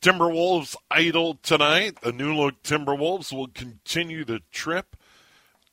[0.00, 2.00] Timberwolves idle tonight.
[2.00, 4.96] The new look Timberwolves will continue the trip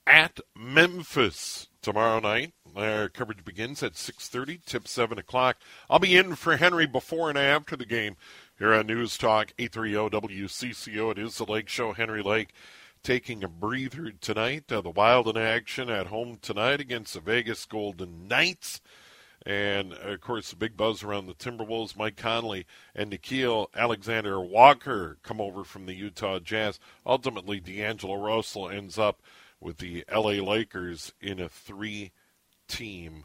[0.06, 2.52] at Memphis tomorrow night.
[2.76, 5.58] Our coverage begins at 6.30, tip 7 o'clock.
[5.90, 8.18] I'll be in for Henry before and after the game
[8.60, 11.12] here on News Talk 830 WCCO.
[11.12, 11.94] It is the Lake Show.
[11.94, 12.50] Henry Lake
[13.04, 14.70] taking a breather tonight.
[14.70, 18.82] Uh, the Wild in action at home tonight against the Vegas Golden Knights.
[19.48, 24.42] And uh, of course, the big buzz around the Timberwolves, Mike Conley and Nickeil Alexander
[24.42, 26.80] Walker come over from the Utah Jazz.
[27.06, 29.22] Ultimately, D'Angelo Russell ends up
[29.62, 32.12] with the LA Lakers in a three
[32.68, 33.24] team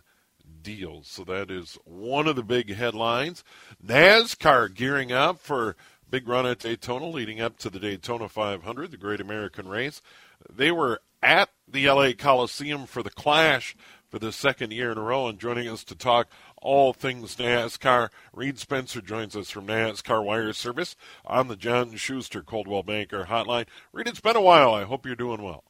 [0.63, 1.03] deal.
[1.03, 3.43] So that is one of the big headlines.
[3.85, 5.75] NASCAR gearing up for
[6.09, 10.01] big run at Daytona leading up to the Daytona 500, the Great American Race.
[10.49, 13.75] They were at the LA Coliseum for the Clash
[14.13, 16.29] for the second year in a row and joining us to talk
[16.61, 18.11] all things NASCAR.
[18.35, 23.67] Reed Spencer joins us from NASCAR Wire Service on the John Schuster Coldwell Banker Hotline.
[23.91, 24.75] Reed, it's been a while.
[24.75, 25.65] I hope you're doing well.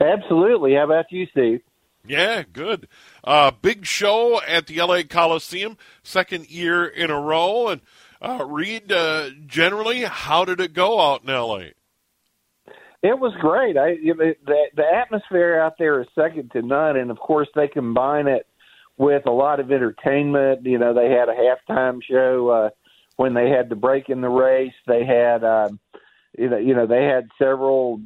[0.00, 0.74] Absolutely.
[0.74, 1.60] How about you, Steve?
[2.06, 2.86] Yeah, good.
[3.24, 7.66] Uh, big show at the LA Coliseum, second year in a row.
[7.66, 7.80] And
[8.22, 11.70] uh, Reed, uh, generally, how did it go out in LA?
[13.04, 13.76] It was great.
[13.76, 14.34] I the
[14.74, 18.46] the atmosphere out there is second to none, and of course they combine it
[18.96, 20.64] with a lot of entertainment.
[20.64, 22.70] You know, they had a halftime show uh,
[23.16, 24.72] when they had the break in the race.
[24.86, 25.78] They had, um,
[26.38, 28.00] you know, you know, they had several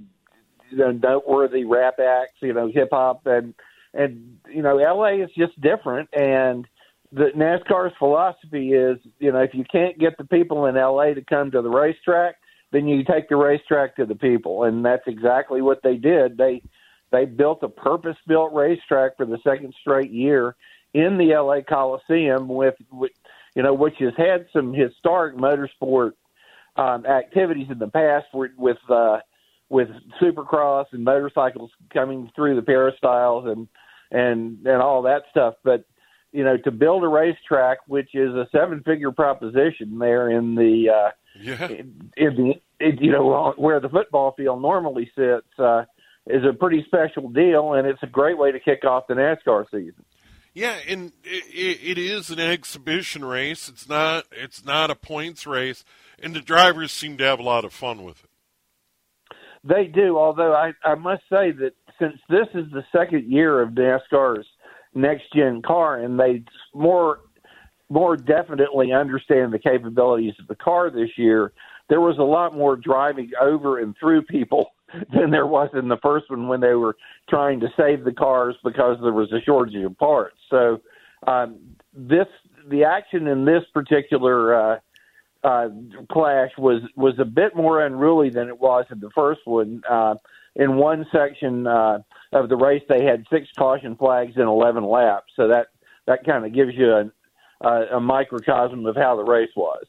[0.69, 2.39] you know noteworthy rap acts.
[2.43, 3.55] You know, hip hop and
[3.95, 6.67] and you know, LA is just different and.
[7.11, 11.23] The NASCAR's philosophy is, you know, if you can't get the people in LA to
[11.27, 12.35] come to the racetrack,
[12.73, 16.37] then you take the racetrack to the people, and that's exactly what they did.
[16.37, 16.63] They
[17.11, 20.57] they built a purpose-built racetrack for the second straight year
[20.93, 23.13] in the LA Coliseum with, with
[23.55, 26.13] you know, which has had some historic motorsport
[26.77, 29.19] um, activities in the past with with, uh,
[29.69, 29.89] with
[30.21, 33.69] supercross and motorcycles coming through the peristyles and
[34.11, 35.55] and and all that stuff.
[35.65, 35.85] But
[36.33, 41.11] you know, to build a racetrack, which is a seven-figure proposition there in the uh,
[41.41, 41.69] Yeah.
[41.69, 42.55] in, in the
[42.85, 45.85] in, you know where the football field normally sits, uh,
[46.27, 49.67] is a pretty special deal, and it's a great way to kick off the NASCAR
[49.71, 50.05] season.
[50.55, 53.69] Yeah, and it, it is an exhibition race.
[53.69, 54.25] It's not.
[54.33, 55.85] It's not a points race,
[56.21, 58.31] and the drivers seem to have a lot of fun with it.
[59.65, 63.71] They do, although I, I must say that since this is the second year of
[63.71, 64.47] NASCAR's
[64.95, 66.43] next gen car, and they
[66.75, 67.21] more
[67.89, 71.53] more definitely understand the capabilities of the car this year,
[71.89, 74.73] there was a lot more driving over and through people
[75.15, 76.97] than there was in the first one when they were
[77.29, 80.37] trying to save the cars because there was a shortage of parts.
[80.51, 80.81] So
[81.27, 81.59] um,
[81.95, 82.27] this
[82.69, 84.79] the action in this particular uh,
[85.45, 85.69] uh,
[86.11, 89.83] clash was was a bit more unruly than it was in the first one.
[89.89, 90.17] Uh,
[90.57, 92.01] in one section uh,
[92.33, 95.69] of the race, they had six caution flags in 11 laps, so that
[96.07, 97.11] that kind of gives you a,
[97.61, 99.85] a, a microcosm of how the race was.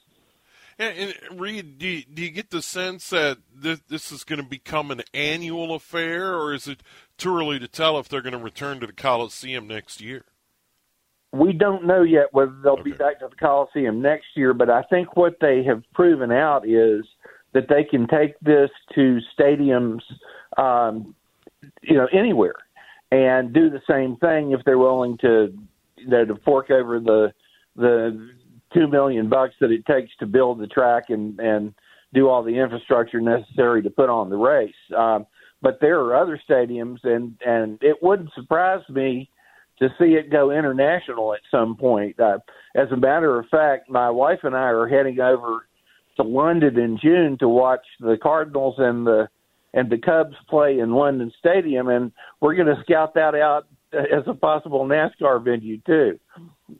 [0.80, 4.42] And, and Reed, do you, do you get the sense that this, this is going
[4.42, 6.82] to become an annual affair, or is it
[7.18, 10.24] too early to tell if they're going to return to the Coliseum next year?
[11.32, 14.84] We don't know yet whether they'll be back to the Coliseum next year, but I
[14.84, 17.06] think what they have proven out is
[17.54, 20.02] that they can take this to stadiums,
[20.58, 21.14] um,
[21.82, 22.56] you know, anywhere,
[23.12, 25.54] and do the same thing if they're willing to,
[25.98, 27.34] you know, to fork over the
[27.80, 28.30] the
[28.74, 31.74] two million bucks that it takes to build the track and and
[32.14, 34.74] do all the infrastructure necessary to put on the race.
[34.96, 35.28] Um,
[35.62, 39.30] but there are other stadiums, and and it wouldn't surprise me
[39.80, 42.20] to see it go international at some point.
[42.20, 42.40] Uh,
[42.76, 45.66] as a matter of fact, my wife and I are heading over
[46.18, 49.30] to London in June to watch the Cardinals and the
[49.74, 52.12] and the Cubs play in London Stadium, and
[52.42, 56.20] we're going to scout that out as a possible NASCAR venue too.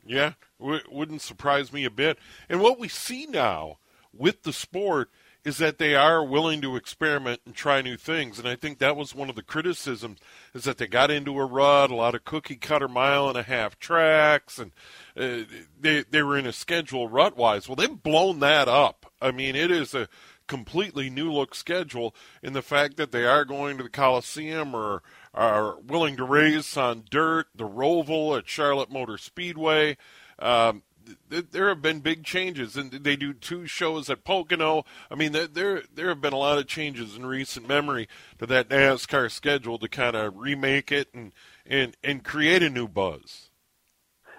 [0.04, 2.18] Yeah, wouldn't surprise me a bit.
[2.48, 3.78] And what we see now
[4.12, 5.10] with the sport
[5.42, 8.38] is that they are willing to experiment and try new things.
[8.38, 10.18] And I think that was one of the criticisms
[10.54, 13.42] is that they got into a rut, a lot of cookie cutter mile and a
[13.42, 14.72] half tracks, and
[15.16, 15.46] uh,
[15.80, 17.68] they they were in a schedule rut wise.
[17.68, 19.10] Well, they've blown that up.
[19.20, 20.08] I mean, it is a
[20.46, 25.00] completely new look schedule in the fact that they are going to the Coliseum or
[25.32, 29.96] are willing to race on dirt, the Roval at Charlotte Motor Speedway.
[30.40, 30.82] Um,
[31.30, 34.84] th- there have been big changes, and they do two shows at Pocono.
[35.10, 38.08] I mean, there there, there have been a lot of changes in recent memory
[38.38, 41.32] to that NASCAR schedule to kind of remake it and
[41.66, 43.50] and and create a new buzz.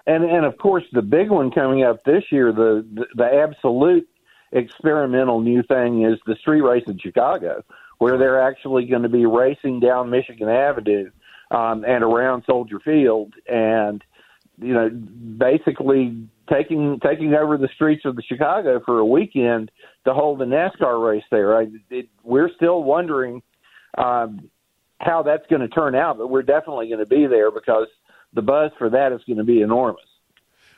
[0.06, 4.08] And and of course the big one coming up this year, the the, the absolute
[4.50, 7.64] experimental new thing is the street race in Chicago,
[7.98, 11.10] where they're actually going to be racing down Michigan Avenue
[11.50, 14.02] um, and around Soldier Field, and
[14.58, 19.70] you know basically taking taking over the streets of the Chicago for a weekend
[20.04, 21.56] to hold a NASCAR race there.
[21.56, 23.42] I, it, we're still wondering
[23.96, 24.50] um,
[24.98, 27.88] how that's going to turn out, but we're definitely going to be there because
[28.34, 30.04] the buzz for that is going to be enormous.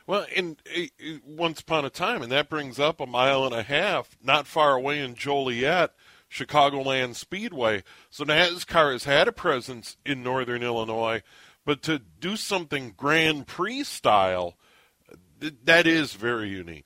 [0.07, 3.55] Well, and uh, uh, once upon a time, and that brings up a mile and
[3.55, 5.93] a half, not far away in Joliet,
[6.29, 7.83] Chicagoland Speedway.
[8.09, 11.23] So NASCAR has had a presence in northern Illinois,
[11.65, 14.55] but to do something Grand Prix style,
[15.41, 16.85] th- that is very unique.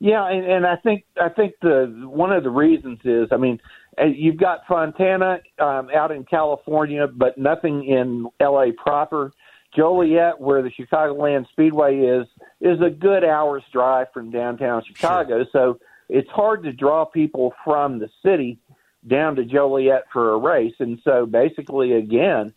[0.00, 3.60] Yeah, and, and I think I think the one of the reasons is, I mean,
[4.00, 8.72] uh, you've got Fontana um, out in California, but nothing in L.A.
[8.72, 9.32] proper.
[9.74, 12.26] Joliet, where the Chicagoland Speedway is,
[12.60, 15.46] is a good hour's drive from downtown Chicago.
[15.50, 15.78] So
[16.08, 18.58] it's hard to draw people from the city
[19.06, 20.74] down to Joliet for a race.
[20.78, 22.52] And so basically, again,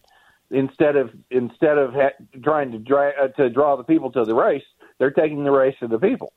[0.52, 4.36] instead of instead of ha- trying to dra- uh, to draw the people to the
[4.36, 4.64] race,
[5.00, 6.32] they're taking the race to the people.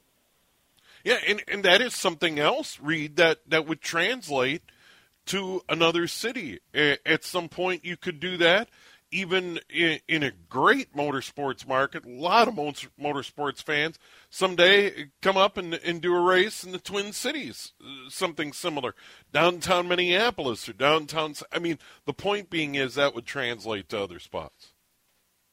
[1.04, 4.62] Yeah, and, and that is something else, Reed, that, that would translate
[5.26, 6.58] to another city.
[6.74, 8.68] At some point, you could do that.
[9.10, 13.98] Even in, in a great motorsports market, a lot of motor, motorsports fans
[14.28, 17.72] someday come up and, and do a race in the Twin Cities,
[18.08, 18.94] something similar,
[19.32, 21.34] downtown Minneapolis or downtown.
[21.50, 24.74] I mean, the point being is that would translate to other spots.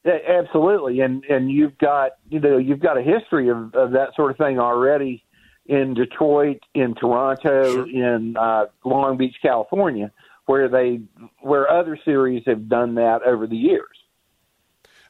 [0.04, 4.14] Yeah, absolutely, and and you've got you know you've got a history of, of that
[4.14, 5.24] sort of thing already
[5.64, 7.88] in Detroit, in Toronto, Sure.
[7.88, 10.12] in uh, Long Beach, California,
[10.46, 11.00] where they
[11.40, 13.96] where other series have done that over the years.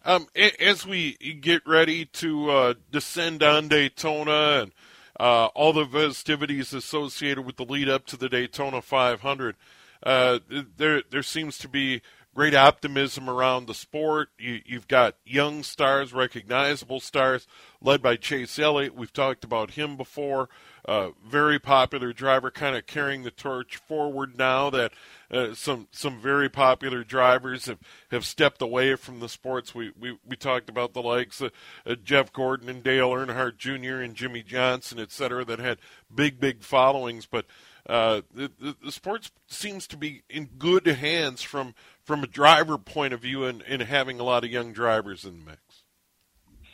[0.05, 0.29] Um,
[0.61, 4.73] as we get ready to uh, descend on Daytona and
[5.19, 9.57] uh, all the festivities associated with the lead up to the Daytona 500,
[10.05, 10.39] uh,
[10.77, 12.03] there there seems to be
[12.37, 14.29] great optimism around the sport.
[14.39, 17.47] You, have got young stars, recognizable stars,
[17.81, 18.95] led by Chase Elliott.
[18.95, 20.51] We've talked about him before.
[20.85, 24.93] Uh, very popular driver, kind of carrying the torch forward now that
[25.31, 27.79] uh, some some very popular drivers have,
[28.13, 29.75] have stepped away from the sports.
[29.75, 31.51] We we, we talked about the likes of
[31.87, 34.03] uh, Jeff Gordon and Dale Earnhardt Jr.
[34.03, 35.79] and Jimmie Johnson, et cetera, that had
[36.15, 37.47] big big followings, but.
[37.89, 41.73] Uh, the, the, the sports seems to be in good hands from
[42.07, 45.41] from a driver point of view and, and having a lot of young drivers in
[45.41, 45.61] the mix.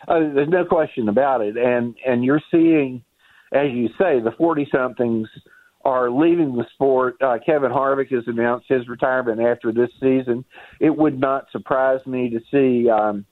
[0.06, 3.02] Uh, there's no question about it, and and you're seeing,
[3.52, 5.28] as you say, the forty somethings
[5.84, 7.16] are leaving the sport.
[7.20, 10.44] Uh, Kevin Harvick has announced his retirement after this season.
[10.80, 13.24] It would not surprise me to see um,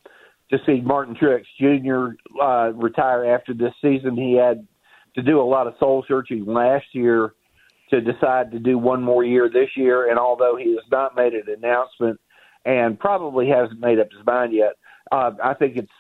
[0.51, 2.17] to see Martin Truex Jr.
[2.41, 4.17] Uh, retire after this season.
[4.17, 4.67] He had
[5.17, 7.35] to do a lot of soul searching last year
[7.91, 10.09] to decide to do one more year this year.
[10.09, 12.21] And although he has not made an announcement
[12.65, 14.75] and probably hasn't made up his mind yet,
[15.13, 15.93] uh, I think it's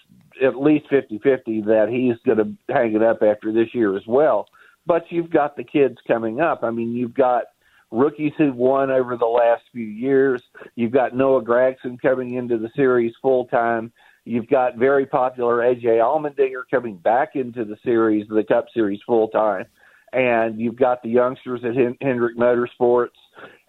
[0.43, 4.07] at least 50 50 that he's going to hang it up after this year as
[4.07, 4.47] well.
[4.87, 6.63] But you've got the kids coming up.
[6.63, 7.45] I mean, you've got
[7.91, 10.43] rookies who've won over the last few years.
[10.77, 13.93] You've got Noah Gragson coming into the series full time.
[14.25, 19.29] You've got very popular AJ Allmendinger coming back into the series, the Cup Series full
[19.29, 19.67] time
[20.13, 23.09] and you've got the youngsters at Hendrick Motorsports,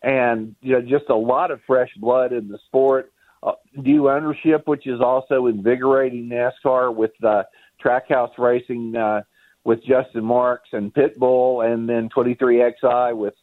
[0.04, 3.12] and you know just a lot of fresh blood in the sport.
[3.44, 7.42] Uh, new ownership, which is also invigorating NASCAR with uh,
[7.84, 9.22] Trackhouse Racing uh,
[9.64, 13.34] with Justin Marks and Pitbull, and then 23XI with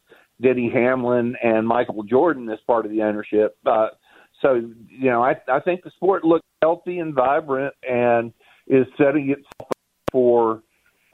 [0.40, 3.56] Denny Hamlin and Michael Jordan as part of the ownership.
[3.66, 3.88] Uh,
[4.40, 4.54] so
[4.88, 8.32] you know, I, I think the sport looks healthy and vibrant, and
[8.68, 9.72] is setting itself up
[10.12, 10.62] for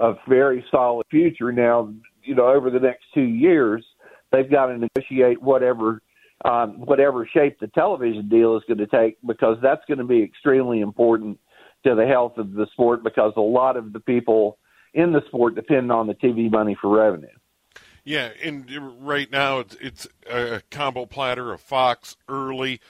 [0.01, 1.53] a very solid future.
[1.53, 3.85] Now, you know, over the next two years,
[4.33, 6.01] they've got to negotiate whatever
[6.45, 10.23] um, whatever shape the television deal is going to take because that's going to be
[10.23, 11.39] extremely important
[11.87, 14.59] to the health of the sport because a lot of the people
[14.93, 17.29] in the sport depend on the TV money for revenue.
[18.05, 18.71] Yeah, and
[19.01, 22.81] right now it's, it's a combo platter of Fox early,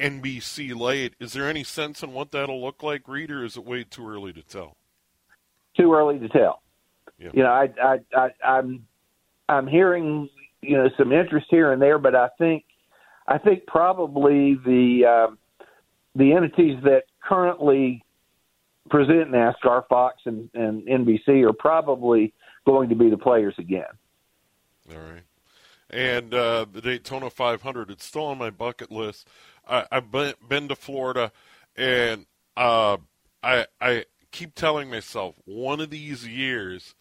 [0.00, 1.14] NBC late.
[1.20, 4.08] Is there any sense in what that'll look like, Reed, or is it way too
[4.08, 4.76] early to tell?
[5.76, 6.62] Too early to tell.
[7.18, 7.30] Yeah.
[7.32, 8.86] You know, I, I, I, I'm,
[9.48, 10.28] I'm hearing,
[10.60, 12.64] you know, some interest here and there, but I think,
[13.26, 15.38] I think probably the, um,
[16.14, 18.04] the entities that currently
[18.90, 22.34] present NASCAR, Fox and, and NBC, are probably
[22.66, 23.84] going to be the players again.
[24.90, 25.22] All right.
[25.90, 29.28] And uh, the Daytona 500, it's still on my bucket list.
[29.68, 31.32] I, I've been, been to Florida,
[31.76, 32.26] and
[32.56, 32.96] uh,
[33.42, 36.94] I, I keep telling myself one of these years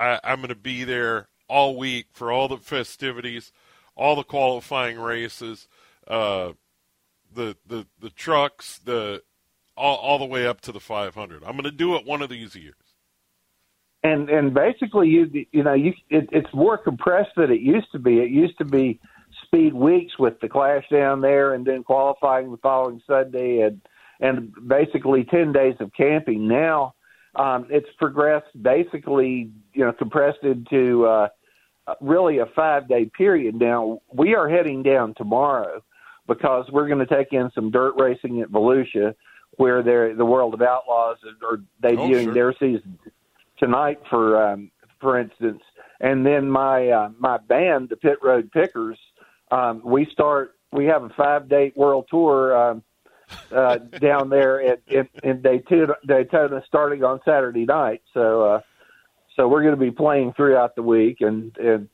[0.00, 3.52] I, I'm going to be there all week for all the festivities,
[3.94, 5.68] all the qualifying races,
[6.08, 6.52] uh,
[7.32, 9.22] the the the trucks, the
[9.76, 11.42] all, all the way up to the 500.
[11.44, 12.74] I'm going to do it one of these years.
[14.02, 17.98] And and basically, you you know, you it, it's more compressed than it used to
[17.98, 18.20] be.
[18.20, 18.98] It used to be
[19.44, 23.82] speed weeks with the clash down there, and then qualifying the following Sunday, and
[24.20, 26.46] and basically 10 days of camping.
[26.46, 26.94] Now
[27.34, 31.28] um, it's progressed basically, you know, compressed into uh,
[32.00, 33.54] really a five day period.
[33.54, 35.82] Now we are heading down tomorrow
[36.26, 39.14] because we're going to take in some dirt racing at Volusia
[39.56, 42.34] where they're, the World of Outlaws are debuting oh, sure.
[42.34, 42.98] their season
[43.58, 45.62] tonight for um, for instance.
[46.00, 48.98] And then my uh, my band, the Pit Road Pickers,
[49.50, 50.56] um, we start.
[50.72, 52.82] We have a five day world tour um,
[53.52, 58.02] uh, down there at, in, in Daytona, Daytona starting on Saturday night.
[58.14, 58.60] So, uh,
[59.36, 61.88] so we're going to be playing throughout the week and, and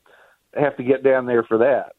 [0.54, 1.96] have to get down there for that.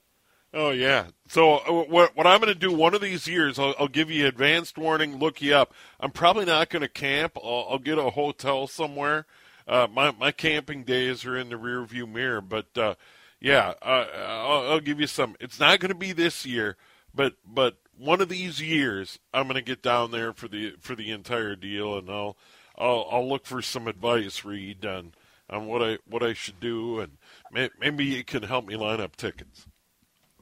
[0.53, 1.07] Oh yeah.
[1.27, 4.09] So uh, what what I'm going to do one of these years, I'll, I'll, give
[4.09, 5.19] you advanced warning.
[5.19, 5.73] Look you up.
[5.99, 7.37] I'm probably not going to camp.
[7.43, 9.25] I'll, I'll, get a hotel somewhere.
[9.67, 12.95] Uh, my my camping days are in the rearview mirror, but uh,
[13.41, 15.35] yeah, uh, I'll, I'll, give you some.
[15.39, 16.77] It's not going to be this year,
[17.13, 20.95] but but one of these years, I'm going to get down there for the for
[20.95, 22.37] the entire deal, and I'll
[22.77, 25.13] I'll, I'll look for some advice, Reed, on
[25.49, 27.17] on what I what I should do, and
[27.51, 29.67] may, maybe you can help me line up tickets.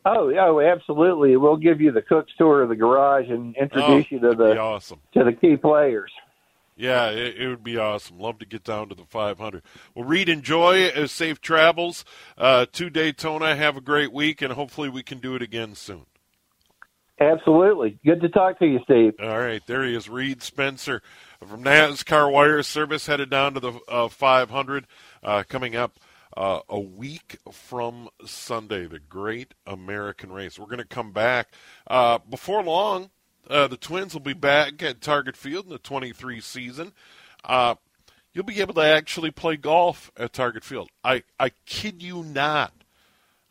[0.05, 1.35] Oh, oh, absolutely.
[1.35, 4.59] We'll give you the cook's tour of the garage and introduce oh, you to the
[4.59, 4.99] awesome.
[5.13, 6.11] to the key players.
[6.77, 8.19] Yeah, it, it, would be awesome.
[8.19, 9.63] Love to get down to the 500.
[9.95, 12.03] Well, Reed, enjoy uh, safe travels
[12.37, 13.55] uh, to Daytona.
[13.55, 16.05] Have a great week, and hopefully we can do it again soon.
[17.19, 17.97] Absolutely.
[18.05, 19.13] Good to talk to you, Steve.
[19.21, 21.01] All right, there he is, Reed Spencer
[21.39, 24.85] from NASCAR Wire Service, headed down to the uh, 500,
[25.23, 25.97] uh, coming up
[26.35, 30.59] uh, a week from Sunday, the Great American Race.
[30.59, 31.53] We're going to come back
[31.87, 33.11] uh, before long.
[33.49, 36.91] Uh, the Twins will be back at Target Field in the 23 season.
[37.43, 37.75] Uh,
[38.33, 40.89] you'll be able to actually play golf at Target Field.
[41.03, 42.73] I, I kid you not.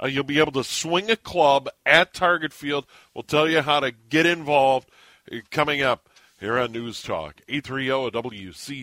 [0.02, 2.86] Uh, you'll be able to swing a club at Target Field.
[3.14, 4.90] We'll tell you how to get involved
[5.30, 6.08] uh, coming up
[6.40, 7.40] here on News Talk.
[7.48, 8.82] 830 WC.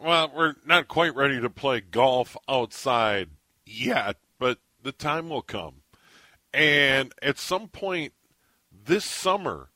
[0.00, 3.30] Well, we're not quite ready to play golf outside
[3.64, 5.82] yet, but the time will come.
[6.52, 8.12] And at some point
[8.72, 9.70] this summer,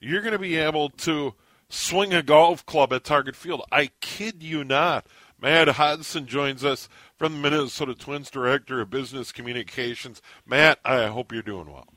[0.00, 1.34] you're going to be able to
[1.68, 3.62] swing a golf club at Target Field.
[3.70, 5.06] I kid you not.
[5.40, 10.20] Matt Hodson joins us from the Minnesota Twins Director of Business Communications.
[10.44, 11.88] Matt, I hope you're doing well.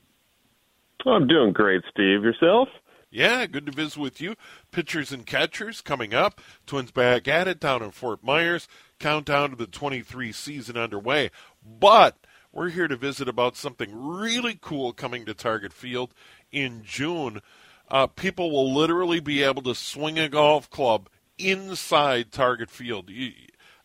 [1.06, 2.22] I'm doing great, Steve.
[2.22, 2.68] Yourself?
[3.10, 4.34] Yeah, good to visit with you.
[4.70, 6.40] Pitchers and catchers coming up.
[6.66, 8.66] Twins back at it down in Fort Myers.
[8.98, 11.30] Countdown to the 23 season underway.
[11.64, 12.16] But
[12.52, 16.14] we're here to visit about something really cool coming to Target Field
[16.50, 17.42] in June.
[17.90, 23.10] Uh, people will literally be able to swing a golf club inside Target Field.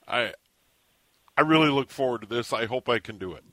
[0.08, 0.34] I
[1.38, 2.52] I really look forward to this.
[2.52, 3.44] I hope I can do it.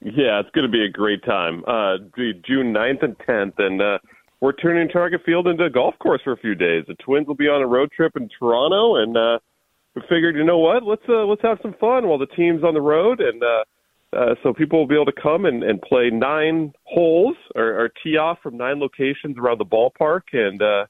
[0.00, 1.62] Yeah, it's going to be a great time.
[1.64, 3.98] Uh, June 9th and 10th, and uh,
[4.40, 6.84] we're turning Target Field into a golf course for a few days.
[6.88, 9.38] The Twins will be on a road trip in Toronto, and uh,
[9.94, 10.82] we figured, you know what?
[10.82, 13.64] Let's uh, let's have some fun while the team's on the road, and uh,
[14.16, 17.90] uh, so people will be able to come and, and play nine holes or, or
[18.02, 20.86] tee off from nine locations around the ballpark, and uh,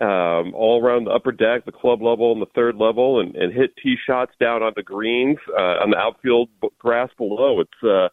[0.00, 3.52] um, all around the upper deck, the club level, and the third level, and, and
[3.52, 6.48] hit tee shots down on the greens uh, on the outfield
[6.78, 7.60] grass below.
[7.60, 8.08] It's uh,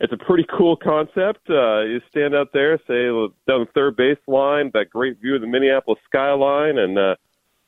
[0.00, 1.48] it's a pretty cool concept.
[1.50, 3.06] Uh, you stand out there, say
[3.46, 7.14] down the third base line, that great view of the Minneapolis skyline, and uh,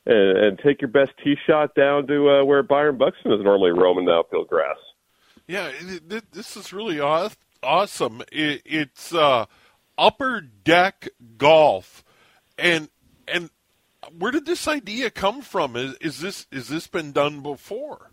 [0.05, 3.71] and, and take your best tee shot down to uh, where Byron Buxton is normally
[3.71, 4.77] roaming the outfield grass.
[5.47, 5.71] Yeah,
[6.31, 8.21] this is really awesome.
[8.31, 9.45] It's uh,
[9.97, 12.03] upper deck golf,
[12.57, 12.89] and
[13.27, 13.49] and
[14.17, 15.75] where did this idea come from?
[15.75, 18.11] Is, is this is this been done before?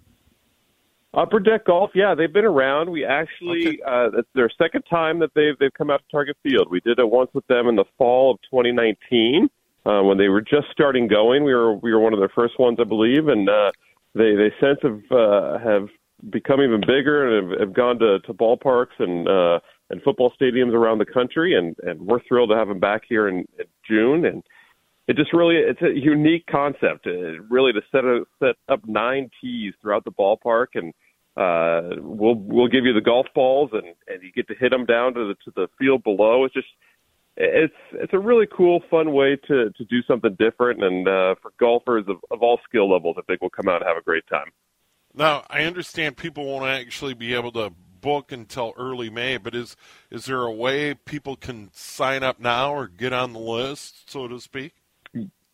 [1.15, 2.91] Upper deck golf, yeah, they've been around.
[2.91, 3.79] We actually, okay.
[3.87, 6.69] uh, it's their second time that they've they've come out to Target Field.
[6.71, 9.49] We did it once with them in the fall of 2019
[9.87, 11.45] uh, when they were just starting going.
[11.45, 13.73] We were we were one of their first ones, I believe, and uh,
[14.15, 15.89] they they since have uh, have
[16.31, 20.75] become even bigger and have, have gone to, to ballparks and uh, and football stadiums
[20.75, 21.57] around the country.
[21.57, 24.43] And and we're thrilled to have them back here in, in June and
[25.09, 29.31] it just really it's a unique concept uh, really to set a, set up nine
[29.41, 30.93] tees throughout the ballpark and
[31.37, 34.85] uh we'll we'll give you the golf balls and and you get to hit them
[34.85, 36.69] down to the to the field below it's just
[37.37, 41.53] it's it's a really cool fun way to to do something different and uh for
[41.59, 44.27] golfers of, of all skill levels i think we'll come out and have a great
[44.29, 44.51] time
[45.15, 49.77] now i understand people won't actually be able to book until early May, but is
[50.09, 54.29] is there a way people can sign up now or get on the list, so
[54.29, 54.75] to speak?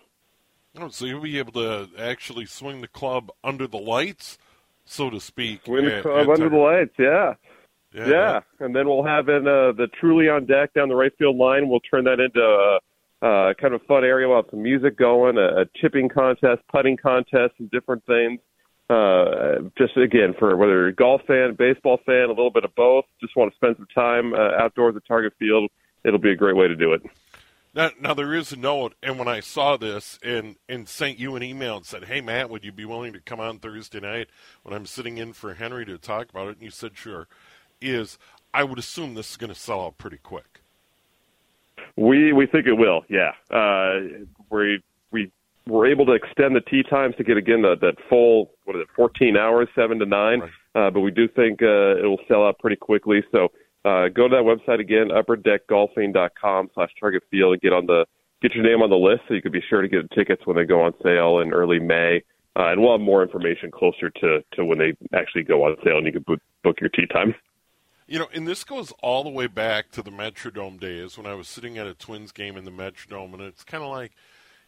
[0.79, 4.39] Oh, so you'll be able to actually swing the club under the lights,
[4.85, 5.63] so to speak.
[5.65, 7.35] Swing the club under the lights, yeah.
[7.93, 8.41] Yeah, yeah.
[8.61, 11.69] and then we'll have in uh, the truly on deck down the right field line.
[11.69, 12.79] We'll turn that into a,
[13.21, 14.29] uh, kind of a fun area.
[14.29, 18.39] We'll have some music going, a, a chipping contest, putting contest, and different things.
[18.89, 22.75] Uh, just again for whether you're a golf fan, baseball fan, a little bit of
[22.75, 23.05] both.
[23.21, 25.71] Just want to spend some time uh, outdoors at Target Field.
[26.05, 27.03] It'll be a great way to do it.
[27.73, 31.37] Now, now there is a note, and when I saw this and and sent you
[31.37, 34.29] an email and said, "Hey Matt, would you be willing to come on Thursday night
[34.63, 37.29] when I'm sitting in for Henry to talk about it?" And you said, "Sure."
[37.81, 38.19] Is
[38.53, 40.61] I would assume this is going to sell out pretty quick.
[41.97, 43.05] We we think it will.
[43.09, 44.01] Yeah, uh,
[44.51, 45.31] we we
[45.67, 48.83] were able to extend the tee times to get again the, that full what is
[48.83, 50.41] it, 14 hours, seven to nine.
[50.41, 50.51] Right.
[50.75, 53.23] Uh, but we do think uh, it will sell out pretty quickly.
[53.33, 53.51] So
[53.85, 58.07] uh, go to that website again, upperdeckgolfing.com slash target field and get on the
[58.43, 60.57] get your name on the list so you can be sure to get tickets when
[60.57, 62.23] they go on sale in early May.
[62.57, 65.99] Uh, and we'll have more information closer to, to when they actually go on sale
[65.99, 67.35] and you can book, book your tee time.
[68.09, 71.35] You know, and this goes all the way back to the Metrodome days when I
[71.35, 74.13] was sitting at a Twins game in the Metrodome, and it's kind of like,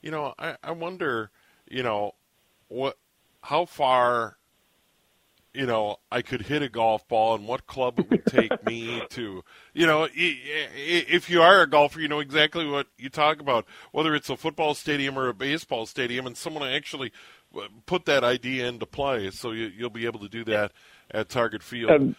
[0.01, 1.31] you know, I, I wonder,
[1.69, 2.15] you know,
[2.69, 2.99] what,
[3.43, 4.37] how far,
[5.55, 9.03] you know, I could hit a golf ball and what club it would take me
[9.11, 13.67] to, you know, if you are a golfer, you know exactly what you talk about,
[13.93, 17.13] whether it's a football stadium or a baseball stadium, and someone actually
[17.57, 19.31] uh, put that idea into play.
[19.31, 20.73] So you, will be able to do that
[21.11, 21.91] at Target Field.
[21.91, 22.17] Um,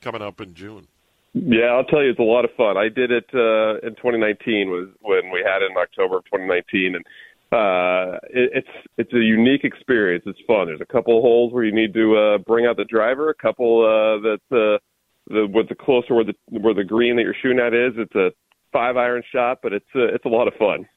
[0.00, 0.86] coming up in June.
[1.34, 2.76] Yeah, I'll tell you, it's a lot of fun.
[2.78, 6.94] I did it uh, in 2019 was when we had it in October of 2019,
[6.94, 7.04] and
[7.52, 10.24] uh, it, it's it's a unique experience.
[10.26, 10.66] It's fun.
[10.66, 13.30] There's a couple holes where you need to uh, bring out the driver.
[13.30, 14.78] A couple uh, that uh,
[15.28, 17.92] the with the closer where the where the green that you're shooting at is.
[17.96, 18.32] It's a
[18.72, 20.88] five iron shot, but it's uh, it's a lot of fun.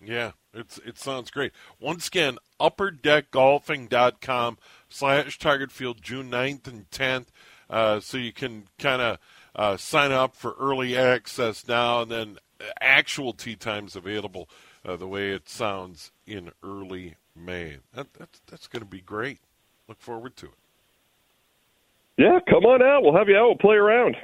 [0.00, 1.52] Yeah, it's it sounds great.
[1.80, 4.58] Once again, upperdeckgolfing.com
[4.88, 7.26] slash target field June 9th and 10th.
[7.68, 9.18] Uh, so you can kind of
[9.56, 12.38] uh, sign up for early access now, and then
[12.80, 14.48] actual tee times available
[14.84, 17.78] uh, the way it sounds in early May.
[17.94, 19.38] That, that's that's going to be great.
[19.88, 20.52] Look forward to it.
[22.16, 23.02] Yeah, come on out.
[23.02, 23.46] We'll have you out.
[23.46, 24.16] We'll play around.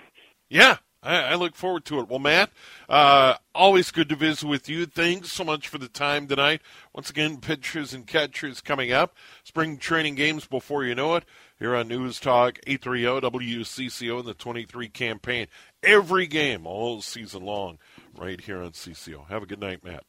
[0.48, 2.08] Yeah, I, I look forward to it.
[2.08, 2.50] Well, Matt,
[2.88, 4.86] uh, always good to visit with you.
[4.86, 6.62] Thanks so much for the time tonight.
[6.92, 9.14] Once again, pitchers and catchers coming up.
[9.44, 11.24] Spring training games before you know it.
[11.58, 15.46] Here on News Talk 830 WCCO in the 23 campaign.
[15.82, 17.78] Every game all season long
[18.16, 19.28] right here on CCO.
[19.28, 20.04] Have a good night, Matt.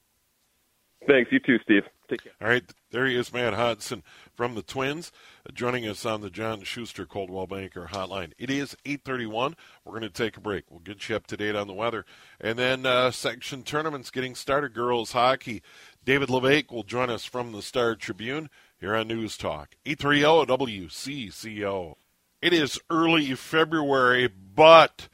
[1.08, 1.32] Thanks.
[1.32, 1.84] You too, Steve.
[2.10, 2.34] Take care.
[2.42, 2.64] All right.
[2.92, 4.04] There he is, Matt Hodson
[4.36, 5.12] from the Twins,
[5.48, 8.34] uh, joining us on the John Schuster Coldwell Banker Hotline.
[8.38, 9.56] It is 8:31.
[9.84, 10.66] We're going to take a break.
[10.70, 12.06] We'll get you up to date on the weather,
[12.40, 14.74] and then uh, section tournaments getting started.
[14.74, 15.62] Girls hockey.
[16.04, 20.88] David La Vaque will join us from the Star Tribune here on News Talk 830
[20.88, 21.96] WCCO.
[22.42, 25.08] It is early February, but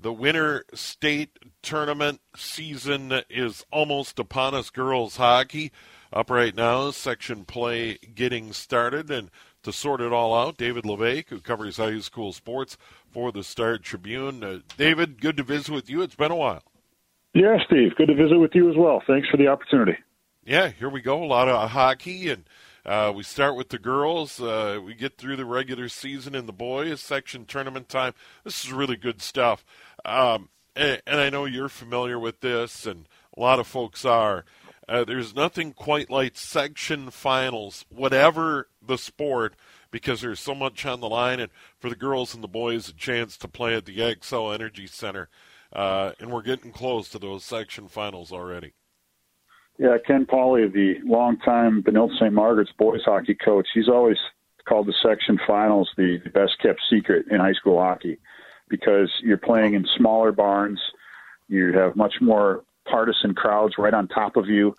[0.00, 4.70] the winter state tournament season is almost upon us.
[4.70, 5.72] Girls hockey
[6.12, 9.10] up right now, section play getting started.
[9.10, 9.30] And
[9.62, 12.76] to sort it all out, David La Vaque, who covers high school sports
[13.10, 14.42] for the Star Tribune.
[14.42, 16.02] Uh, David, good to visit with you.
[16.02, 16.62] It's been a while.
[17.34, 19.02] Yeah, Steve, good to visit with you as well.
[19.06, 19.96] Thanks for the opportunity.
[20.44, 21.22] Yeah, here we go.
[21.22, 22.44] A lot of hockey, and
[22.84, 24.40] uh, we start with the girls.
[24.40, 28.14] Uh, we get through the regular season and the boys section tournament time.
[28.42, 29.64] This is really good stuff.
[30.04, 34.44] Um, and, and I know you're familiar with this, and a lot of folks are.
[34.88, 39.54] Uh, there's nothing quite like section finals, whatever the sport,
[39.92, 41.38] because there's so much on the line.
[41.38, 44.88] And for the girls and the boys, a chance to play at the Xcel Energy
[44.88, 45.28] Center.
[45.72, 48.72] Uh, and we're getting close to those section finals already.
[49.78, 52.32] Yeah, Ken Pauly, the longtime Benilde St.
[52.32, 54.18] Margaret's boys hockey coach, he's always
[54.68, 58.18] called the section finals the best kept secret in high school hockey
[58.70, 60.80] because you're playing in smaller barns.
[61.48, 64.74] You have much more partisan crowds right on top of you.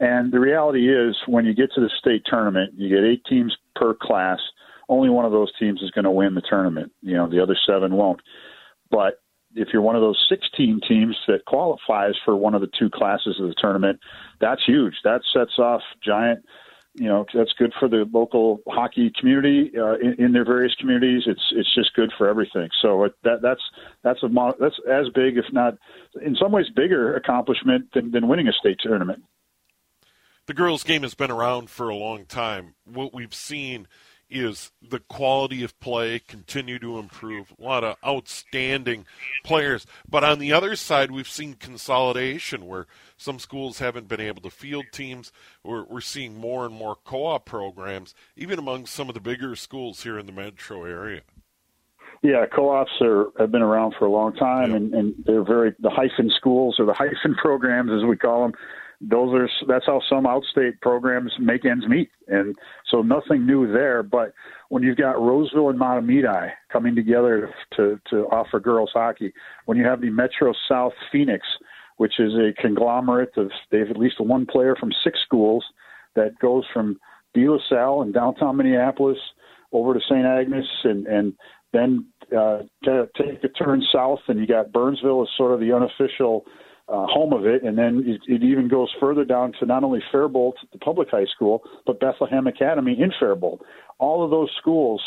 [0.00, 3.56] And the reality is, when you get to the state tournament, you get eight teams
[3.74, 4.38] per class.
[4.88, 6.92] Only one of those teams is going to win the tournament.
[7.02, 8.20] You know, the other seven won't.
[8.90, 9.20] But
[9.54, 13.38] if you're one of those 16 teams that qualifies for one of the two classes
[13.40, 13.98] of the tournament,
[14.40, 14.94] that's huge.
[15.04, 16.44] That sets off giant
[16.98, 21.22] you know that's good for the local hockey community uh, in, in, their various communities.
[21.26, 22.68] It's it's just good for everything.
[22.82, 23.62] So it, that that's
[24.02, 25.74] that's a that's as big, if not
[26.20, 29.22] in some ways bigger, accomplishment than, than winning a state tournament.
[30.46, 32.74] The girls' game has been around for a long time.
[32.84, 33.86] What we've seen
[34.30, 37.52] is the quality of play continue to improve.
[37.58, 39.06] A lot of outstanding
[39.44, 39.86] players.
[40.08, 42.86] But on the other side, we've seen consolidation where
[43.16, 45.32] some schools haven't been able to field teams.
[45.64, 49.56] We're, we're seeing more and more co op programs, even among some of the bigger
[49.56, 51.22] schools here in the metro area.
[52.22, 55.90] Yeah, co-ops are have been around for a long time, and, and they're very the
[55.90, 58.54] hyphen schools or the hyphen programs, as we call them
[59.00, 62.56] those are that's how some outstate programs make ends meet, and
[62.90, 64.02] so nothing new there.
[64.02, 64.32] But
[64.70, 69.32] when you've got Roseville and Mahtomedi coming together to to offer girls hockey,
[69.66, 71.46] when you have the Metro South Phoenix,
[71.98, 75.64] which is a conglomerate of they have at least one player from six schools
[76.16, 76.98] that goes from
[77.34, 79.18] De La Salle in downtown Minneapolis
[79.70, 80.26] over to St.
[80.26, 81.34] Agnes and and
[81.72, 82.06] then
[82.36, 82.58] uh,
[83.16, 86.44] take a turn south, and you got Burnsville as sort of the unofficial
[86.88, 90.02] uh, home of it, and then it, it even goes further down to not only
[90.10, 93.60] Faribault, the public high school, but Bethlehem Academy in Faribault.
[93.98, 95.02] All of those schools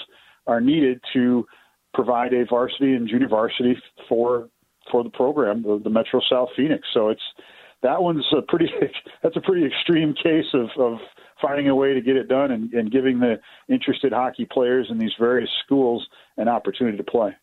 [0.47, 1.45] are needed to
[1.93, 3.75] provide a varsity and junior varsity
[4.07, 4.49] for
[4.91, 6.87] for the program, the, the Metro South Phoenix.
[6.93, 7.21] So it's
[7.83, 8.69] that one's a pretty
[9.23, 10.99] that's a pretty extreme case of, of
[11.41, 13.39] finding a way to get it done and, and giving the
[13.69, 16.05] interested hockey players in these various schools
[16.37, 17.35] an opportunity to play.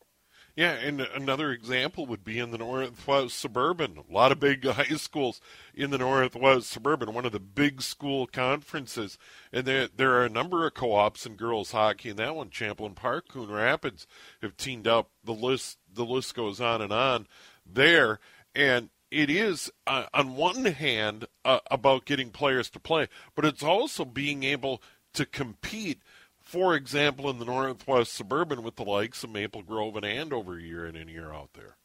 [0.58, 3.96] Yeah, and another example would be in the Northwest Suburban.
[3.96, 5.40] A lot of big high schools
[5.72, 9.18] in the Northwest Suburban, one of the big school conferences.
[9.52, 12.50] And there, there are a number of co ops in girls hockey, and that one,
[12.50, 14.08] Champlain Park, Coon Rapids,
[14.42, 15.10] have teamed up.
[15.22, 17.28] The list, the list goes on and on
[17.64, 18.18] there.
[18.52, 23.62] And it is, uh, on one hand, uh, about getting players to play, but it's
[23.62, 26.02] also being able to compete
[26.48, 30.86] for example, in the Northwest Suburban with the likes of Maple Grove and Andover year
[30.86, 31.76] in and year out there.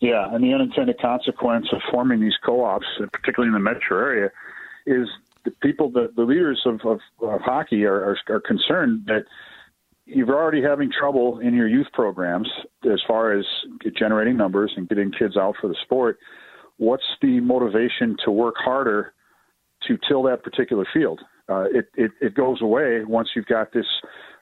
[0.00, 4.30] Yeah, and the unintended consequence of forming these co-ops, particularly in the metro area,
[4.84, 5.06] is
[5.44, 9.26] the people, the, the leaders of, of, of hockey are, are, are concerned that
[10.06, 12.48] you're already having trouble in your youth programs
[12.84, 13.44] as far as
[13.96, 16.18] generating numbers and getting kids out for the sport.
[16.78, 19.14] What's the motivation to work harder
[19.86, 21.20] to till that particular field?
[21.48, 23.86] uh, it, it, it goes away once you've got this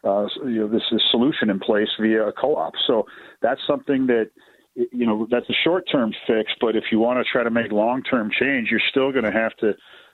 [0.04, 2.74] uh, you know this, this solution in place via a co-op.
[2.86, 3.06] So
[3.42, 4.30] that's something that
[4.74, 6.52] you know that's a short-term fix.
[6.60, 9.56] But if you want to try to make long-term change, you're still going to have
[9.58, 9.72] to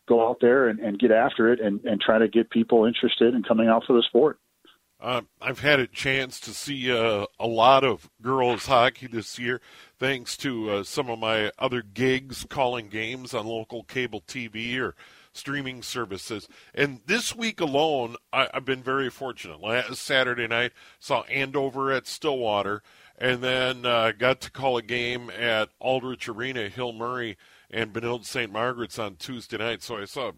[0.09, 3.35] go out there and, and get after it and, and try to get people interested
[3.35, 4.39] in coming out for the sport.
[5.01, 9.61] Uh, I've had a chance to see uh, a lot of girls hockey this year,
[10.03, 14.97] thanks to uh, some of my other gigs calling games on local cable TV or
[15.33, 16.49] streaming services.
[16.75, 19.61] And this week alone, I, have been very fortunate.
[19.61, 22.83] Last Saturday night, saw Andover at Stillwater,
[23.17, 27.37] and then uh, got to call a game at Aldrich Arena, Hill Murray
[27.71, 28.51] and Benilde St.
[28.51, 29.85] Margaret's on Tuesday night.
[29.85, 30.33] So I saw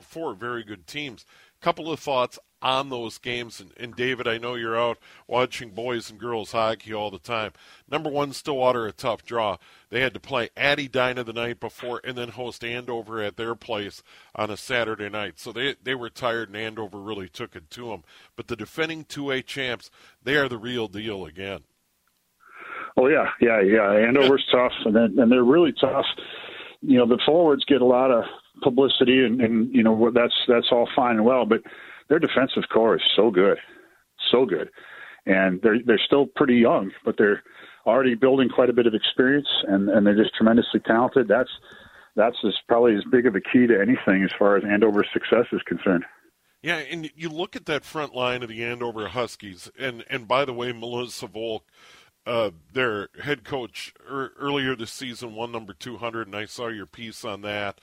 [0.00, 1.26] four very good teams.
[1.60, 3.60] Couple of thoughts on those games.
[3.60, 7.52] And, and, David, I know you're out watching boys and girls hockey all the time.
[7.90, 9.56] Number one, Stillwater, a tough draw.
[9.90, 13.54] They had to play at Edina the night before and then host Andover at their
[13.54, 14.02] place
[14.34, 15.38] on a Saturday night.
[15.38, 18.04] So they, they were tired, and Andover really took it to them.
[18.36, 19.90] But the defending 2A champs,
[20.22, 21.60] they are the real deal again.
[22.96, 23.92] Oh, yeah, yeah, yeah.
[23.92, 26.06] Andover's tough, and, then, and they're really tough.
[26.82, 28.24] You know, the forwards get a lot of
[28.60, 31.60] publicity, and, and you know that's that's all fine and well, but
[32.08, 33.58] their defensive corps is so good,
[34.30, 34.70] so good,
[35.26, 37.42] and they're they're still pretty young, but they're
[37.86, 41.28] already building quite a bit of experience, and and they're just tremendously talented.
[41.28, 41.50] That's
[42.16, 45.46] that's as, probably as big of a key to anything as far as Andover's success
[45.52, 46.04] is concerned.
[46.62, 50.44] Yeah, and you look at that front line of the Andover Huskies, and and by
[50.44, 51.64] the way, Melissa Volk,
[52.26, 56.86] uh, their head coach er, earlier this season won number 200, and I saw your
[56.86, 57.80] piece on that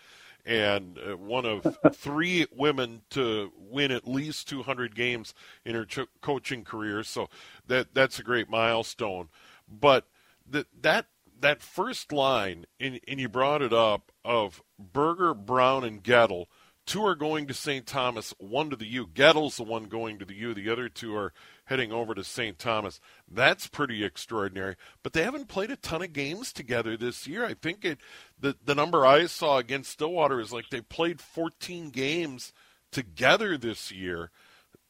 [0.48, 5.34] and uh, one of three women to win at least 200 games
[5.66, 7.04] in her ch- coaching career.
[7.04, 7.30] So
[7.68, 9.28] that that's a great milestone.
[9.70, 10.08] But
[10.50, 11.06] that that
[11.40, 16.48] that first line, and, and you brought it up, of Berger, Brown, and Gettle.
[16.86, 17.86] Two are going to St.
[17.86, 19.06] Thomas, one to the U.
[19.06, 20.54] Gettle's the one going to the U.
[20.54, 21.34] The other two are
[21.68, 22.58] heading over to St.
[22.58, 23.00] Thomas.
[23.30, 24.76] That's pretty extraordinary.
[25.04, 27.46] But they haven't played a ton of games together this year.
[27.46, 28.00] I think it
[28.40, 32.54] the the number I saw against Stillwater is like they played 14 games
[32.92, 34.32] together this year.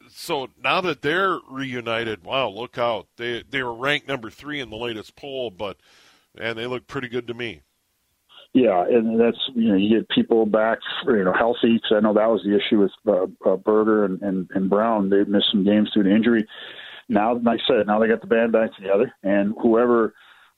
[0.09, 3.07] So now that they're reunited, wow, look out.
[3.17, 5.77] They they were ranked number 3 in the latest poll, but
[6.37, 7.61] and they look pretty good to me.
[8.57, 11.73] Yeah, and that's you know you get people back you know healthy.
[11.73, 15.11] Because I know that was the issue with uh, uh, Berger and, and and Brown.
[15.11, 16.47] They missed some games due to injury.
[17.07, 20.15] Now, like I said, now they got the band back together, and whoever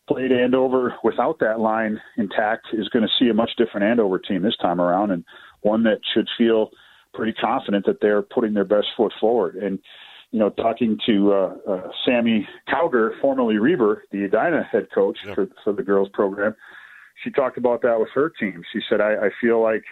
[0.07, 4.43] played Andover without that line intact is going to see a much different Andover team
[4.43, 5.25] this time around, and
[5.61, 6.69] one that should feel
[7.13, 9.55] pretty confident that they're putting their best foot forward.
[9.57, 9.77] And
[10.31, 15.35] you know, talking to uh, uh, Sammy Cowger, formerly Reber, the Edina head coach yep.
[15.35, 16.55] for, for the girls program,
[17.23, 18.63] she talked about that with her team.
[18.71, 19.83] She said, I, I feel like,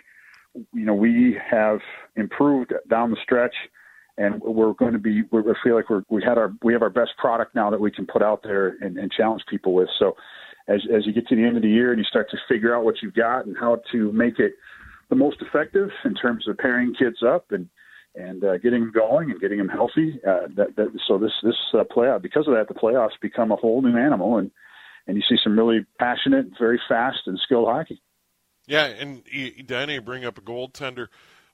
[0.73, 1.79] you know, we have
[2.15, 3.55] improved down the stretch
[4.17, 6.89] and we're going to be, we feel like we're, we had our, we have our
[6.89, 9.89] best product now that we can put out there and, and challenge people with.
[9.99, 10.15] So
[10.67, 12.75] as, as you get to the end of the year and you start to figure
[12.75, 14.53] out what you've got and how to make it
[15.09, 17.69] the most effective in terms of pairing kids up and,
[18.15, 20.19] and uh, getting them going and getting them healthy.
[20.27, 23.55] Uh, that, that, so this this uh, playoff because of that, the playoffs become a
[23.55, 24.49] whole new animal, and
[25.07, 28.01] and you see some really passionate, very fast, and skilled hockey.
[28.67, 29.23] Yeah, and
[29.65, 31.07] Danny bring up a goaltender,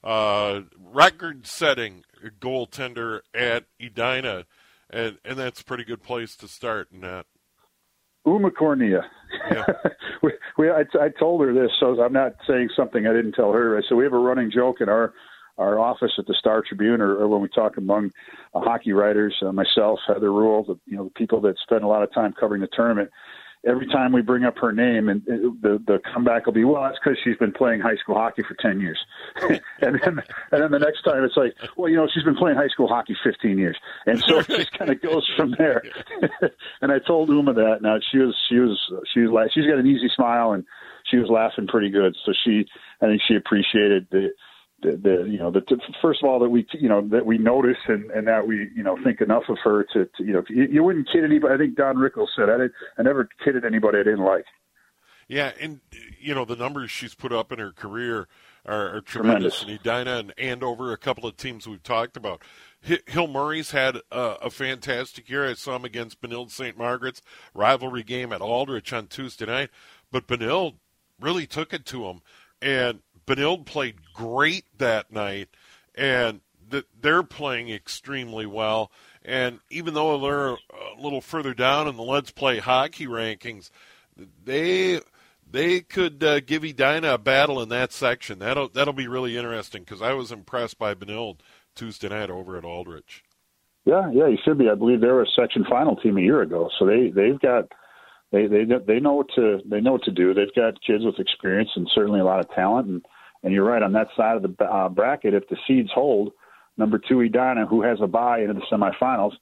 [0.03, 2.03] uh, record-setting
[2.39, 4.45] goaltender at Edina,
[4.89, 7.27] and and that's a pretty good place to start in that.
[8.25, 9.03] Uma Corniea.
[9.51, 9.65] Yeah.
[10.23, 13.51] we, we, I, I told her this, so I'm not saying something I didn't tell
[13.51, 13.83] her.
[13.87, 15.13] So we have a running joke in our
[15.59, 18.09] our office at the Star Tribune, or, or when we talk among
[18.55, 21.87] uh, hockey writers, uh, myself, Heather Rule, the you know the people that spend a
[21.87, 23.11] lot of time covering the tournament
[23.65, 26.83] every time we bring up her name, and uh, the the comeback will be, well,
[26.83, 28.99] that's because she's been playing high school hockey for ten years,
[29.41, 30.21] and then
[30.51, 32.87] and then the next time it's like, well, you know, she's been playing high school
[32.87, 35.83] hockey fifteen years, and so it just kind of goes from there.
[36.81, 37.81] and I told Uma that.
[37.81, 38.79] Now she was she was
[39.13, 40.65] she was like she's got an easy smile and
[41.05, 42.65] she was laughing pretty good, so she
[43.01, 44.29] I think she appreciated the
[44.83, 45.61] the, you know the
[46.01, 48.83] first of all that we you know that we notice and and that we you
[48.83, 51.53] know think enough of her to, to you know you, you wouldn't kid anybody.
[51.53, 54.45] I think Don Rickles said I did I never kidded anybody I didn't like.
[55.27, 55.79] Yeah, and
[56.19, 58.27] you know the numbers she's put up in her career
[58.65, 59.59] are, are tremendous.
[59.59, 59.63] tremendous.
[59.63, 62.41] And Edina and Andover, a couple of teams we've talked about.
[63.07, 65.49] Hill Murray's had a, a, fantastic year.
[65.49, 66.77] I saw him against Benilde St.
[66.77, 67.21] Margaret's
[67.53, 69.69] rivalry game at Aldrich on Tuesday night,
[70.11, 70.75] but Benilde
[71.19, 72.21] really took it to him,
[72.61, 75.49] and Benilde played great that night,
[75.95, 76.41] and
[77.01, 78.91] they're playing extremely well.
[79.23, 83.69] And even though they're a little further down in the Let's Play hockey rankings,
[84.43, 84.99] they
[85.49, 88.39] they could uh, give Edina a battle in that section.
[88.39, 91.39] That'll that'll be really interesting because I was impressed by Benilde
[91.75, 93.23] Tuesday night over at Aldrich.
[93.85, 94.69] Yeah, yeah, you should be.
[94.69, 97.71] I believe they were a section final team a year ago, so they they've got
[98.31, 100.33] they they they know what to they know what to do.
[100.33, 102.87] They've got kids with experience and certainly a lot of talent.
[102.87, 103.05] And
[103.43, 105.33] and you're right on that side of the uh, bracket.
[105.33, 106.31] If the seeds hold,
[106.77, 109.33] number two Edina, who has a bye into the semifinals,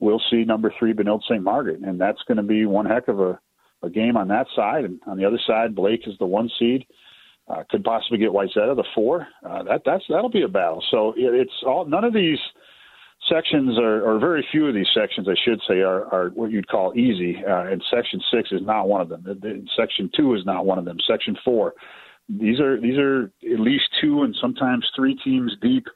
[0.00, 1.42] we'll see number three Benilde St.
[1.42, 3.38] Margaret, and that's going to be one heck of a,
[3.82, 4.84] a game on that side.
[4.84, 6.86] And on the other side, Blake is the one seed.
[7.48, 9.26] Uh, could possibly get Wayzata the four.
[9.48, 10.84] Uh, that that's that'll be a battle.
[10.90, 12.38] So it, it's all none of these
[13.26, 16.68] sections are, or very few of these sections, I should say, are, are what you'd
[16.68, 17.36] call easy.
[17.42, 19.24] Uh, and section six is not one of them.
[19.76, 20.98] Section two is not one of them.
[21.06, 21.72] Section four
[22.28, 25.86] these are these are at least two and sometimes three teams deep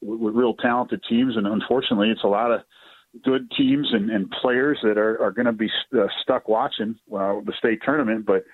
[0.00, 2.60] with, with real talented teams, and unfortunately, it's a lot of
[3.22, 7.38] good teams and, and players that are, are going to be uh, stuck watching uh,
[7.44, 8.26] the state tournament.
[8.26, 8.44] But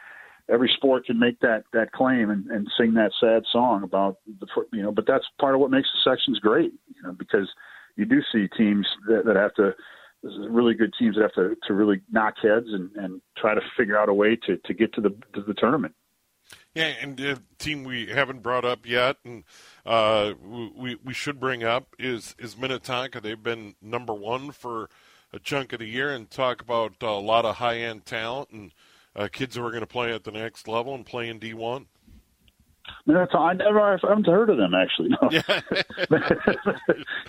[0.50, 4.46] every sport can make that that claim and, and sing that sad song about the
[4.72, 4.92] you know.
[4.92, 7.48] But that's part of what makes the sections great, you know, because
[7.96, 9.74] you do see teams that, that have to
[10.22, 13.98] really good teams that have to, to really knock heads and, and try to figure
[13.98, 15.94] out a way to, to get to the to the tournament.
[16.74, 19.42] Yeah, and the team we haven't brought up yet, and
[19.84, 23.20] uh, we we should bring up is is Minnetonka.
[23.20, 24.88] They've been number one for
[25.32, 28.72] a chunk of the year, and talk about a lot of high end talent and
[29.16, 31.54] uh, kids who are going to play at the next level and play in D
[31.54, 31.86] one.
[33.04, 35.08] Minnetonka, I never I haven't heard of them actually.
[35.08, 35.28] No.
[35.30, 35.42] Yeah,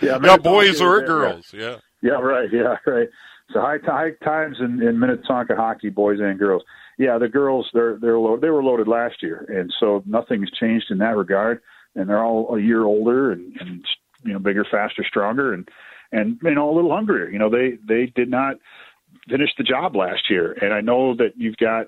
[0.00, 1.52] yeah, yeah boys or girls.
[1.52, 1.78] Yeah.
[2.00, 2.48] Yeah, right.
[2.52, 3.08] Yeah, right.
[3.52, 6.62] So high, high times in, in Minnetonka hockey, boys and girls
[7.02, 10.86] yeah, the girls they're they're lo- they were loaded last year, and so nothing's changed
[10.90, 11.60] in that regard.
[11.94, 13.84] And they're all a year older and, and
[14.24, 15.68] you know bigger, faster, stronger, and
[16.12, 17.28] and you know a little hungrier.
[17.28, 18.56] You know they they did not
[19.28, 21.86] finish the job last year, and I know that you've got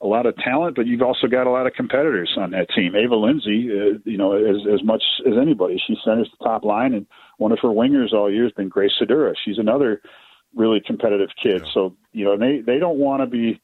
[0.00, 2.94] a lot of talent, but you've also got a lot of competitors on that team.
[2.94, 6.94] Ava Lindsay, uh, you know, as as much as anybody, she centers the top line,
[6.94, 7.06] and
[7.38, 9.34] one of her wingers all year has been Grace Sedura.
[9.44, 10.00] She's another
[10.54, 11.62] really competitive kid.
[11.64, 11.72] Yeah.
[11.74, 13.60] So you know, they they don't want to be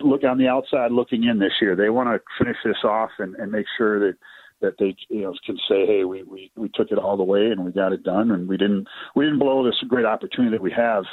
[0.00, 1.76] look on the outside looking in this year.
[1.76, 4.16] They want to finish this off and, and make sure that
[4.60, 7.46] that they you know can say, hey, we, we we took it all the way
[7.46, 10.62] and we got it done, and we didn't we didn't blow this great opportunity that
[10.62, 11.04] we have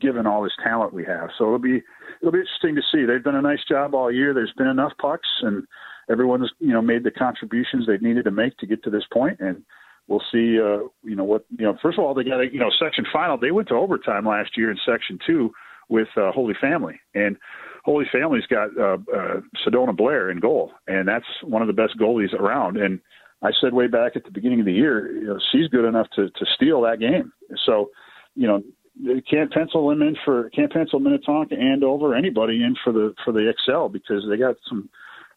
[0.00, 1.30] given all this talent we have.
[1.38, 1.82] So it'll be
[2.20, 3.04] it'll be interesting to see.
[3.04, 4.34] They've done a nice job all year.
[4.34, 5.64] There's been enough pucks, and
[6.10, 9.40] everyone's you know made the contributions they needed to make to get to this point,
[9.40, 9.62] and
[10.08, 10.58] we'll see.
[10.60, 11.44] Uh, you know what?
[11.58, 13.38] You know, first of all, they got a you know section final.
[13.38, 15.52] They went to overtime last year in section two
[15.88, 17.36] with uh, Holy Family, and
[17.86, 21.96] Holy Family's got uh, uh, Sedona Blair in goal, and that's one of the best
[21.96, 22.76] goalies around.
[22.76, 23.00] And
[23.42, 26.08] I said way back at the beginning of the year, you know, she's good enough
[26.16, 27.32] to to steal that game.
[27.64, 27.90] So,
[28.34, 28.64] you know,
[29.30, 33.32] can't pencil them in for can't pencil Minnetonka and over anybody in for the for
[33.32, 34.90] the XL because they got some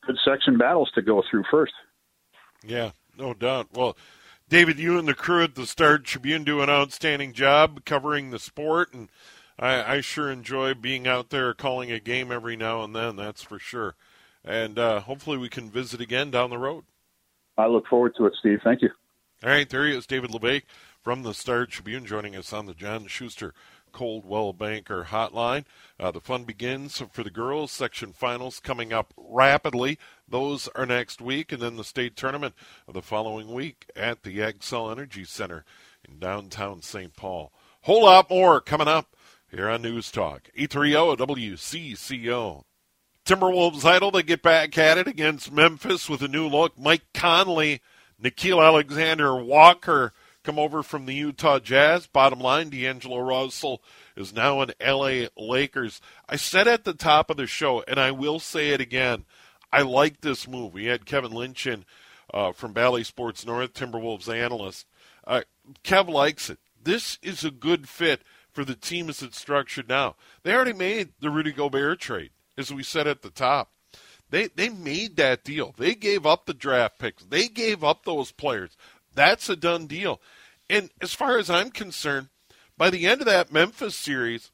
[0.07, 1.73] good section battles to go through first.
[2.65, 3.67] Yeah, no doubt.
[3.73, 3.95] Well,
[4.49, 8.39] David, you and the crew at the Star Tribune do an outstanding job covering the
[8.39, 9.07] sport and
[9.59, 13.17] I, I sure enjoy being out there calling a game every now and then.
[13.17, 13.95] That's for sure.
[14.43, 16.85] And uh, hopefully we can visit again down the road.
[17.57, 18.59] I look forward to it, Steve.
[18.63, 18.89] Thank you.
[19.43, 20.65] All right, there he is, David La Vaque
[21.01, 23.53] from the Star Tribune, joining us on the John Schuster
[23.91, 25.65] Coldwell Banker Hotline.
[25.99, 27.71] Uh, the fun begins for the girls.
[27.71, 29.97] Section finals coming up rapidly.
[30.27, 32.53] Those are next week, and then the state tournament
[32.87, 35.65] the following week at the Xcel Energy Center
[36.07, 37.15] in downtown St.
[37.15, 37.51] Paul.
[37.81, 39.15] Whole lot more coming up
[39.51, 40.49] here on News Talk.
[40.55, 42.63] 830 WCCO.
[43.25, 46.77] Timberwolves idle to get back at it against Memphis with a new look.
[46.77, 47.81] Mike Conley,
[48.21, 52.07] Nickeil Alexander Walker come over from the Utah Jazz.
[52.07, 53.83] Bottom line, D'Angelo Russell
[54.15, 56.01] is now an LA Lakers.
[56.27, 59.25] I said at the top of the show, and I will say it again,
[59.71, 60.73] I like this move.
[60.73, 61.85] We had Kevin Lynch in
[62.33, 64.87] uh, from Bally Sports North, Timberwolves analyst.
[65.25, 65.41] Uh,
[65.83, 66.59] Kev likes it.
[66.81, 68.21] This is a good fit
[68.51, 70.15] for the team as it's structured now.
[70.43, 73.71] They already made the Rudy Gobert trade, as we said at the top.
[74.29, 75.73] They they made that deal.
[75.77, 77.23] They gave up the draft picks.
[77.23, 78.77] They gave up those players.
[79.13, 80.21] That's a done deal.
[80.69, 82.29] And as far as I'm concerned,
[82.77, 84.51] by the end of that Memphis series,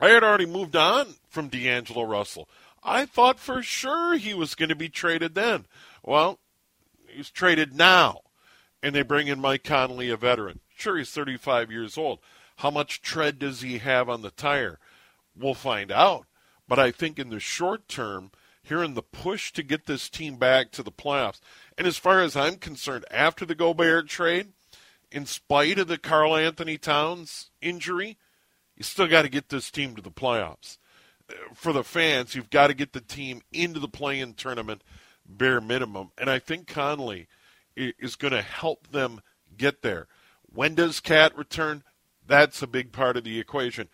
[0.00, 2.48] I had already moved on from D'Angelo Russell.
[2.82, 5.66] I thought for sure he was going to be traded then.
[6.02, 6.40] Well,
[7.06, 8.22] he's traded now.
[8.82, 10.58] And they bring in Mike Conley, a veteran.
[10.76, 12.18] Sure, he's 35 years old.
[12.62, 14.78] How much tread does he have on the tire?
[15.36, 16.26] We'll find out.
[16.68, 18.30] But I think in the short term,
[18.62, 21.40] here in the push to get this team back to the playoffs.
[21.76, 24.52] And as far as I'm concerned, after the Gobert trade,
[25.10, 28.16] in spite of the Karl-Anthony Towns injury,
[28.76, 30.78] you still got to get this team to the playoffs.
[31.54, 34.84] For the fans, you've got to get the team into the play-in tournament,
[35.28, 36.12] bare minimum.
[36.16, 37.26] And I think Conley
[37.74, 39.20] is going to help them
[39.56, 40.06] get there.
[40.54, 41.82] When does KAT return?
[42.26, 43.88] That's a big part of the equation.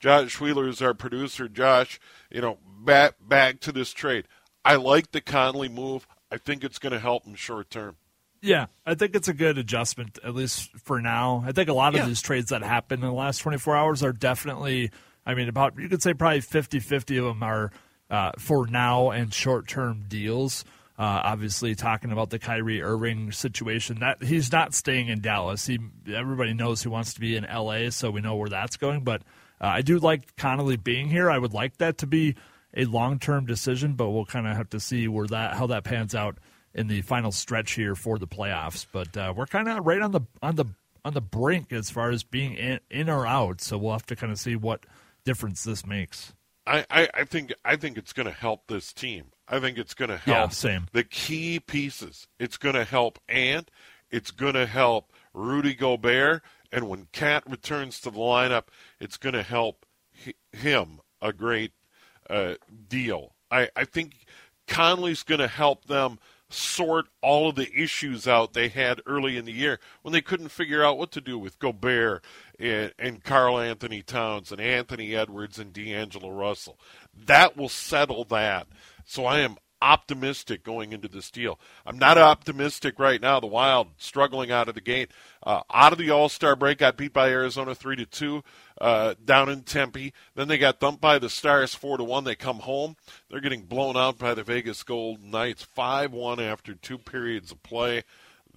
[0.00, 1.48] Josh Wheeler is our producer.
[1.48, 1.98] Josh,
[2.30, 4.26] you know, back back to this trade.
[4.64, 6.06] I like the Conley move.
[6.30, 7.96] I think it's going to help him short term.
[8.40, 11.42] Yeah, I think it's a good adjustment, at least for now.
[11.46, 12.06] I think a lot of yeah.
[12.06, 14.90] these trades that happened in the last 24 hours are definitely,
[15.24, 17.72] I mean, about, you could say probably 50 50 of them are
[18.10, 20.64] uh, for now and short term deals.
[20.96, 25.66] Uh, obviously, talking about the Kyrie Irving situation, that he's not staying in Dallas.
[25.66, 25.80] He
[26.12, 29.02] everybody knows he wants to be in L.A., so we know where that's going.
[29.02, 29.22] But
[29.60, 31.30] uh, I do like Conley being here.
[31.30, 32.36] I would like that to be
[32.76, 35.84] a long term decision, but we'll kind of have to see where that how that
[35.84, 36.38] pans out
[36.74, 38.86] in the final stretch here for the playoffs.
[38.90, 40.66] But uh, we're kind of right on the on the
[41.04, 43.60] on the brink as far as being in, in or out.
[43.60, 44.86] So we'll have to kind of see what
[45.24, 46.32] difference this makes.
[46.66, 49.26] I, I, I think I think it's going to help this team.
[49.48, 50.86] I think it's going to help yeah, same.
[50.92, 52.26] the key pieces.
[52.38, 53.70] It's going to help Ant.
[54.10, 56.42] It's going to help Rudy Gobert.
[56.72, 58.64] And when KAT returns to the lineup,
[58.98, 59.86] it's going to help
[60.52, 61.72] him a great
[62.30, 62.54] uh,
[62.88, 63.34] deal.
[63.50, 64.26] I, I think
[64.66, 66.18] Conley's going to help them
[66.50, 70.50] sort all of the issues out they had early in the year when they couldn't
[70.50, 72.24] figure out what to do with Gobert
[72.58, 76.78] and, and Karl-Anthony Towns and Anthony Edwards and D'Angelo Russell.
[77.26, 78.68] That will settle that.
[79.04, 81.60] So I am optimistic going into this deal.
[81.84, 83.38] I'm not optimistic right now.
[83.38, 85.10] The Wild struggling out of the gate,
[85.42, 88.42] uh, out of the All Star break, got beat by Arizona three to two
[88.80, 90.14] uh, down in Tempe.
[90.34, 92.24] Then they got thumped by the Stars four to one.
[92.24, 92.96] They come home.
[93.28, 97.62] They're getting blown out by the Vegas Golden Knights five one after two periods of
[97.62, 98.04] play.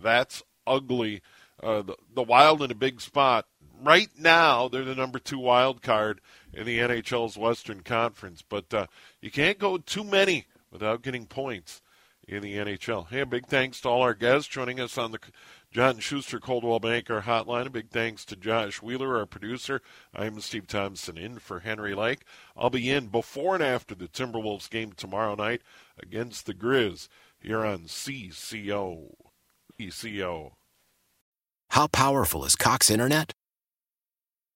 [0.01, 1.21] That's ugly.
[1.61, 3.47] Uh, the, the Wild in a big spot.
[3.81, 6.21] Right now, they're the number two wild card
[6.53, 8.87] in the NHL's Western Conference, but uh,
[9.21, 11.81] you can't go too many without getting points
[12.27, 13.07] in the NHL.
[13.07, 15.19] Hey, big thanks to all our guests joining us on the
[15.71, 17.67] John Schuster Coldwell Banker Hotline.
[17.67, 19.81] A big thanks to Josh Wheeler, our producer.
[20.13, 22.23] I'm Steve Thompson in for Henry Lake.
[22.55, 25.61] I'll be in before and after the Timberwolves game tomorrow night
[26.01, 27.07] against the Grizz
[27.39, 29.13] here on CCO.
[29.79, 30.57] ECO.
[31.69, 33.33] How powerful is Cox Internet?